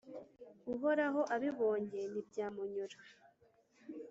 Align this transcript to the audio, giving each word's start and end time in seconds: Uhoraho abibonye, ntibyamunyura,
Uhoraho 0.73 1.21
abibonye, 1.35 1.99
ntibyamunyura, 2.11 2.97